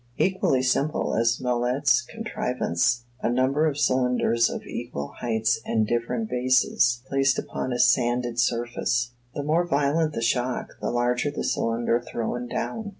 [0.17, 7.03] Equally simple is Mallet's contrivance a number of cylinders of equal heights and different bases,
[7.07, 9.11] placed upon a sanded surface.
[9.35, 12.89] The more violent the shock, the larger the cylinder thrown down.